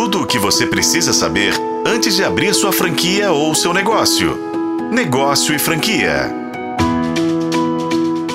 Tudo 0.00 0.22
o 0.22 0.26
que 0.28 0.38
você 0.38 0.64
precisa 0.64 1.12
saber 1.12 1.52
antes 1.84 2.14
de 2.14 2.22
abrir 2.22 2.54
sua 2.54 2.72
franquia 2.72 3.32
ou 3.32 3.52
seu 3.52 3.74
negócio. 3.74 4.38
Negócio 4.92 5.52
e 5.52 5.58
franquia. 5.58 6.32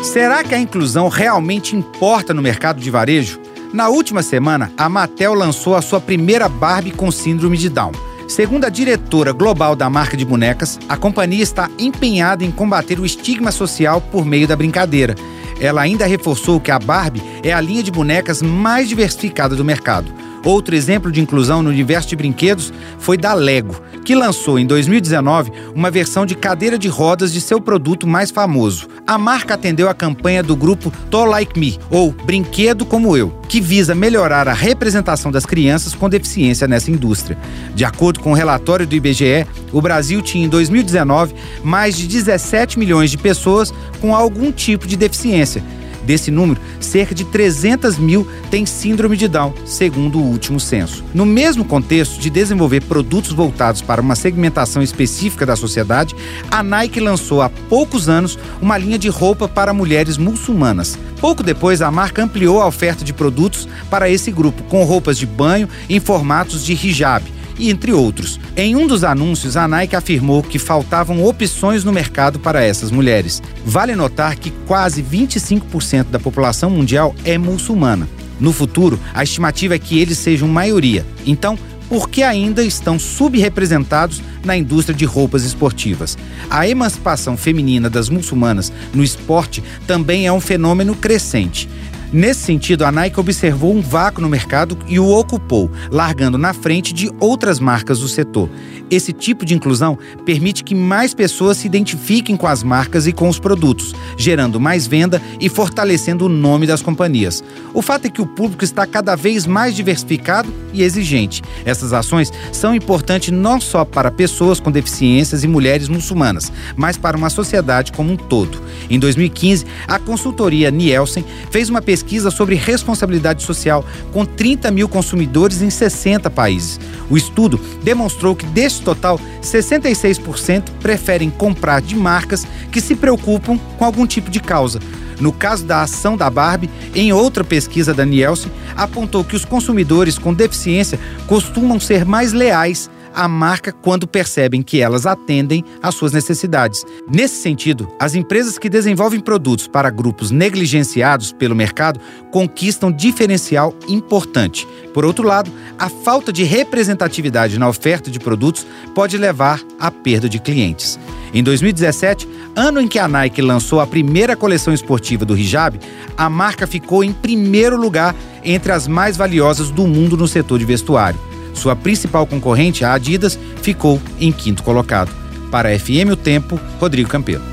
Será 0.04 0.44
que 0.44 0.54
a 0.54 0.60
inclusão 0.60 1.08
realmente 1.08 1.74
importa 1.74 2.34
no 2.34 2.42
mercado 2.42 2.82
de 2.82 2.92
varejo? 2.92 3.40
Na 3.72 3.88
última 3.88 4.22
semana, 4.22 4.74
a 4.78 4.90
Mattel 4.90 5.34
lançou 5.34 5.74
a 5.74 5.82
sua 5.82 6.02
primeira 6.02 6.50
Barbie 6.50 6.92
com 6.92 7.10
síndrome 7.10 7.56
de 7.56 7.70
Down. 7.70 7.94
Segundo 8.28 8.66
a 8.66 8.70
diretora 8.70 9.32
global 9.32 9.74
da 9.74 9.90
marca 9.90 10.18
de 10.18 10.26
bonecas, 10.26 10.78
a 10.90 10.98
companhia 10.98 11.44
está 11.44 11.70
empenhada 11.80 12.44
em 12.44 12.52
combater 12.52 13.00
o 13.00 13.06
estigma 13.06 13.54
social 13.54 14.02
por 14.02 14.26
meio 14.26 14.50
da 14.50 14.56
brincadeira. 14.58 15.16
Ela 15.62 15.84
ainda 15.84 16.06
reforçou 16.06 16.60
que 16.60 16.72
a 16.72 16.78
Barbie 16.78 17.24
é 17.42 17.54
a 17.54 17.62
linha 17.62 17.82
de 17.82 17.90
bonecas 17.90 18.42
mais 18.42 18.90
diversificada 18.90 19.56
do 19.56 19.64
mercado. 19.64 20.14
Outro 20.44 20.76
exemplo 20.76 21.10
de 21.10 21.22
inclusão 21.22 21.64
no 21.64 21.70
universo 21.70 22.10
de 22.10 22.18
brinquedos 22.18 22.74
foi 23.00 23.18
da 23.18 23.34
Lego, 23.34 23.82
que 24.04 24.14
lançou 24.14 24.60
em 24.60 24.66
2019 24.66 25.52
uma 25.74 25.90
versão 25.90 26.26
de 26.26 26.36
cadeira 26.36 26.78
de 26.78 26.90
rodas 26.90 27.32
de 27.32 27.40
seu 27.40 27.62
produto 27.62 28.06
mais 28.06 28.30
famoso. 28.30 28.88
A 29.08 29.18
marca 29.18 29.54
atendeu 29.54 29.88
a 29.88 29.94
campanha 29.94 30.44
do 30.44 30.56
grupo 30.56 30.92
To 31.10 31.24
Like 31.24 31.58
Me, 31.58 31.80
ou 31.90 32.12
Brinquedo 32.12 32.86
Como 32.86 33.16
Eu, 33.16 33.34
que 33.48 33.62
visa 33.62 33.96
melhorar 33.96 34.50
a 34.50 34.54
representação 34.54 35.32
das 35.32 35.46
crianças 35.46 35.94
com 35.94 36.10
deficiência 36.10 36.68
nessa 36.68 36.92
indústria. 36.92 37.38
De 37.74 37.86
acordo 37.86 38.20
com 38.20 38.32
o 38.32 38.36
relatório 38.36 38.86
do 38.86 38.96
IBGE, 38.96 39.48
o 39.72 39.82
Brasil 39.82 40.22
tinha 40.22 40.46
em 40.46 40.50
2019 40.50 41.34
mais 41.64 41.98
de 41.98 42.06
17 42.06 42.78
milhões 42.78 43.10
de 43.10 43.18
pessoas 43.18 43.74
com 44.02 44.14
algum 44.14 44.52
tipo 44.52 44.88
de 44.88 44.98
deficiência 44.98 45.64
Desse 46.06 46.30
número, 46.30 46.60
cerca 46.80 47.16
de 47.16 47.24
300 47.24 47.98
mil 47.98 48.28
têm 48.50 48.66
síndrome 48.66 49.16
de 49.16 49.28
Down, 49.28 49.54
segundo 49.66 50.20
o 50.20 50.24
último 50.24 50.60
censo. 50.60 51.04
No 51.14 51.26
mesmo 51.26 51.64
contexto 51.64 52.20
de 52.20 52.30
desenvolver 52.30 52.82
produtos 52.84 53.32
voltados 53.32 53.82
para 53.82 54.02
uma 54.02 54.16
segmentação 54.16 54.82
específica 54.82 55.46
da 55.46 55.56
sociedade, 55.56 56.16
a 56.52 56.62
Nike 56.62 57.00
lançou 57.00 57.42
há 57.42 57.50
poucos 57.50 58.10
anos 58.10 58.38
uma 58.62 58.78
linha 58.78 59.00
de 59.00 59.10
roupa 59.10 59.48
para 59.48 59.74
mulheres 59.74 60.18
muçulmanas. 60.18 60.98
Pouco 61.20 61.42
depois, 61.42 61.82
a 61.82 61.90
marca 61.90 62.24
ampliou 62.24 62.62
a 62.62 62.68
oferta 62.68 63.04
de 63.04 63.14
produtos 63.14 63.68
para 63.90 64.10
esse 64.10 64.32
grupo, 64.32 64.64
com 64.64 64.84
roupas 64.84 65.18
de 65.18 65.26
banho 65.26 65.70
em 65.90 66.00
formatos 66.00 66.66
de 66.66 66.74
hijab 66.74 67.24
e 67.58 67.70
entre 67.70 67.92
outros. 67.92 68.40
Em 68.56 68.76
um 68.76 68.88
dos 68.88 69.04
anúncios, 69.04 69.58
a 69.58 69.68
Nike 69.68 69.96
afirmou 69.96 70.44
que 70.44 70.60
faltavam 70.60 71.24
opções 71.24 71.84
no 71.84 71.94
mercado 71.94 72.40
para 72.40 72.64
essas 72.64 72.92
mulheres. 72.92 73.42
Vale 73.66 73.96
notar 73.96 74.36
que 74.36 74.52
quase 74.66 75.02
25% 75.04 76.06
da 76.06 76.20
população 76.20 76.70
mundial 76.70 77.16
é 77.24 77.38
muçulmana. 77.38 78.08
No 78.40 78.52
futuro, 78.52 79.00
a 79.14 79.24
estimativa 79.24 79.76
é 79.76 79.80
que 79.80 80.00
eles 80.00 80.18
sejam 80.18 80.48
maioria. 80.48 81.06
Então, 81.26 81.58
por 81.88 82.10
que 82.10 82.24
ainda 82.24 82.64
estão 82.64 82.98
subrepresentados 82.98 84.22
na 84.44 84.58
indústria 84.58 84.96
de 84.96 85.06
roupas 85.06 85.44
esportivas. 85.44 86.18
A 86.50 86.68
emancipação 86.68 87.38
feminina 87.38 87.90
das 87.90 88.10
muçulmanas 88.10 88.72
no 88.94 89.04
esporte 89.04 89.64
também 89.88 90.28
é 90.28 90.34
um 90.34 90.42
fenômeno 90.42 90.96
crescente. 90.96 91.70
Nesse 92.14 92.42
sentido, 92.42 92.86
a 92.86 92.92
Nike 92.92 93.20
observou 93.20 93.74
um 93.74 93.82
vácuo 93.82 94.22
no 94.22 94.30
mercado 94.30 94.78
e 94.88 95.00
o 95.00 95.10
ocupou, 95.10 95.72
largando 95.90 96.38
na 96.38 96.54
frente 96.54 96.94
de 96.94 97.12
outras 97.20 97.60
marcas 97.60 98.02
do 98.02 98.08
setor. 98.08 98.48
Esse 98.92 99.12
tipo 99.12 99.44
de 99.44 99.56
inclusão 99.56 99.98
permite 100.24 100.64
que 100.64 100.76
mais 100.76 101.16
pessoas 101.16 101.58
se 101.58 101.66
identifiquem 101.66 102.38
com 102.38 102.46
as 102.46 102.62
marcas 102.62 103.08
e 103.08 103.14
com 103.14 103.28
os 103.28 103.40
produtos, 103.40 103.96
gerando 104.16 104.60
mais 104.60 104.86
venda 104.86 105.20
e 105.42 105.50
fortalecendo 105.50 106.28
o 106.28 106.30
nome 106.30 106.68
das 106.68 106.84
companhias. 106.84 107.44
O 107.74 107.82
fato 107.82 108.06
é 108.06 108.10
que 108.12 108.22
o 108.22 108.28
público 108.28 108.64
está 108.64 108.86
cada 108.86 109.16
vez 109.16 109.48
mais 109.48 109.76
diversificado 109.76 110.54
e 110.72 110.84
exigente. 110.84 111.42
Essas 111.66 111.94
ações 111.94 112.32
são 112.52 112.76
importantes 112.76 113.32
não 113.32 113.60
só 113.60 113.84
para 113.84 114.12
pessoas 114.12 114.60
com 114.60 114.70
deficiências 114.70 115.44
e 115.44 115.48
mulheres 115.48 115.88
muçulmanas, 115.88 116.52
mas 116.76 116.96
para 116.96 117.18
uma 117.18 117.32
sociedade 117.32 117.92
como 117.92 118.14
um 118.14 118.18
todo. 118.18 118.62
Em 118.88 119.00
2015, 119.00 119.66
a 119.88 119.98
consultoria 119.98 120.70
Nielsen 120.70 121.26
fez 121.50 121.70
uma 121.70 121.82
pesquisa 121.82 122.03
pesquisa 122.04 122.30
sobre 122.30 122.56
responsabilidade 122.56 123.44
social 123.44 123.86
com 124.12 124.26
30 124.26 124.70
mil 124.72 124.90
consumidores 124.90 125.62
em 125.62 125.70
60 125.70 126.30
países. 126.30 126.80
O 127.10 127.18
estudo 127.18 127.60
demonstrou 127.82 128.36
que, 128.36 128.46
deste 128.48 128.82
total, 128.82 129.20
66% 129.42 130.64
preferem 130.82 131.30
comprar 131.30 131.82
de 131.82 131.96
marcas 131.96 132.46
que 132.72 132.82
se 132.82 132.96
preocupam 132.96 133.58
com 133.78 133.86
algum 133.86 134.06
tipo 134.06 134.30
de 134.30 134.40
causa. 134.40 134.80
No 135.20 135.32
caso 135.32 135.64
da 135.64 135.84
ação 135.84 136.18
da 136.18 136.30
Barbie, 136.30 136.70
em 136.94 137.14
outra 137.14 137.44
pesquisa 137.44 137.94
da 137.94 138.06
Nielsen, 138.06 138.52
apontou 138.76 139.24
que 139.24 139.36
os 139.36 139.46
consumidores 139.46 140.18
com 140.18 140.34
deficiência 140.34 141.00
costumam 141.28 141.80
ser 141.80 142.04
mais 142.04 142.34
leais 142.34 142.90
a 143.14 143.28
marca 143.28 143.72
quando 143.72 144.08
percebem 144.08 144.62
que 144.62 144.82
elas 144.82 145.06
atendem 145.06 145.64
às 145.82 145.96
suas 145.96 146.12
necessidades. 146.12 146.84
Nesse 147.08 147.42
sentido, 147.42 147.88
as 148.00 148.16
empresas 148.16 148.58
que 148.58 148.70
desenvolvem 148.70 149.20
produtos 149.20 149.68
para 149.68 149.90
grupos 149.90 150.32
negligenciados 150.32 151.32
pelo 151.32 151.56
mercado 151.56 152.00
conquistam 152.32 152.92
diferencial 152.92 153.74
importante. 153.88 154.68
Por 154.94 155.06
outro 155.06 155.28
lado, 155.28 155.52
a 155.78 155.90
falta 155.90 156.32
de 156.32 156.44
representatividade 156.44 157.58
na 157.58 157.68
oferta 157.68 158.12
de 158.12 158.20
produtos 158.20 158.66
pode 158.94 159.18
levar 159.18 159.62
à 159.80 159.90
perda 159.90 160.30
de 160.30 160.40
clientes. 160.40 161.00
Em 161.34 161.42
2017, 161.42 162.30
ano 162.56 162.80
em 162.80 162.88
que 162.88 163.00
a 163.00 163.08
Nike 163.08 163.42
lançou 163.42 163.80
a 163.80 163.88
primeira 163.88 164.36
coleção 164.36 164.72
esportiva 164.72 165.26
do 165.26 165.36
hijab, 165.36 165.80
a 166.16 166.30
marca 166.30 166.68
ficou 166.68 167.04
em 167.04 167.12
primeiro 167.12 167.76
lugar 167.76 168.16
entre 168.44 168.72
as 168.72 168.88
mais 168.88 169.18
valiosas 169.18 169.72
do 169.72 169.88
mundo 169.88 170.16
no 170.16 170.28
setor 170.28 170.60
de 170.60 170.66
vestuário. 170.66 171.33
Sua 171.54 171.76
principal 171.76 172.26
concorrente, 172.26 172.84
a 172.84 172.94
Adidas, 172.94 173.38
ficou 173.62 174.02
em 174.20 174.32
quinto 174.32 174.64
colocado. 174.64 175.12
Para 175.52 175.70
a 175.70 175.80
FM 175.80 176.12
O 176.12 176.16
Tempo, 176.16 176.60
Rodrigo 176.80 177.10
Campelo. 177.10 177.53